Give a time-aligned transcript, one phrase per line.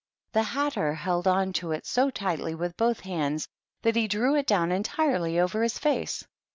[0.33, 3.47] The Hatter held on to it so tightly with both hands
[3.83, 6.25] that he drew it down entirely over his face.